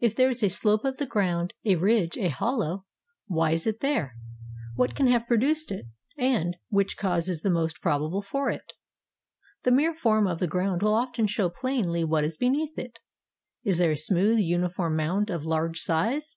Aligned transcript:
If 0.00 0.16
there 0.16 0.28
is 0.30 0.42
a 0.42 0.50
slope 0.50 0.84
of 0.84 0.96
the 0.96 1.06
ground, 1.06 1.54
a 1.64 1.76
ridge, 1.76 2.18
a 2.18 2.26
hollow— 2.26 2.86
Why 3.28 3.52
is 3.52 3.68
it 3.68 3.78
there? 3.78 4.16
What 4.74 4.96
can 4.96 5.06
have 5.06 5.28
produced 5.28 5.70
it? 5.70 5.86
and— 6.18 6.56
Which 6.70 6.96
cause 6.96 7.28
is 7.28 7.42
the 7.42 7.52
most 7.52 7.80
probable 7.80 8.20
for 8.20 8.50
it? 8.50 8.72
The 9.62 9.70
mere 9.70 9.94
form 9.94 10.26
of 10.26 10.40
the 10.40 10.48
ground 10.48 10.82
will 10.82 10.94
often 10.94 11.28
show 11.28 11.50
plainly 11.50 12.02
what 12.02 12.24
is 12.24 12.36
beneath 12.36 12.76
it. 12.80 12.98
Is 13.62 13.78
there 13.78 13.92
a 13.92 13.96
smooth, 13.96 14.40
uniform 14.40 14.96
mound 14.96 15.30
of 15.30 15.44
large 15.44 15.78
size? 15.78 16.36